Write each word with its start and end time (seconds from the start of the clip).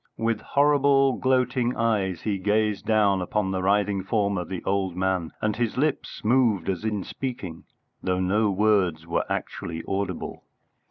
With 0.17 0.41
horrible, 0.41 1.13
gloating 1.19 1.75
eyes 1.77 2.23
he 2.23 2.39
gazed 2.39 2.87
down 2.87 3.21
upon 3.21 3.51
the 3.51 3.61
writhing 3.61 4.01
form 4.03 4.35
of 4.35 4.49
the 4.49 4.63
old 4.63 4.95
man, 4.95 5.29
and 5.41 5.55
his 5.55 5.77
lips 5.77 6.23
moved 6.23 6.69
as 6.69 6.83
in 6.83 7.03
speaking, 7.03 7.65
though 8.01 8.19
no 8.19 8.49
words 8.49 9.05
were 9.05 9.25
actually 9.31 9.83
audible. 9.87 10.43